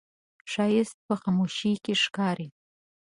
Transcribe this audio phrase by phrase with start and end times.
[0.51, 2.47] ښایست په خاموشۍ کې ښکاري